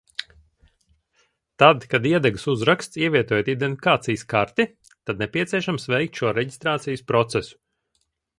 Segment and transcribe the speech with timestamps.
[1.63, 7.61] "Tad, kad iedegas uzraksts, "Ievietojiet identifikācijas karti", tad nepieciešams veikt šo reģistrācijas procesu."